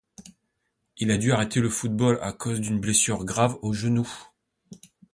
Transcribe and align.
Il 0.97 1.11
a 1.11 1.19
dû 1.19 1.31
arrêter 1.31 1.59
le 1.59 1.69
football 1.69 2.17
à 2.23 2.33
cause 2.33 2.59
d'une 2.59 2.79
blessure 2.79 3.23
grave 3.23 3.59
au 3.61 3.71
genou. 3.71 4.11